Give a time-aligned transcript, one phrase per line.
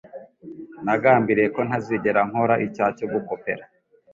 [0.85, 3.63] Nagambiriye ko ntazigera nkora icyaha cyo gukopera,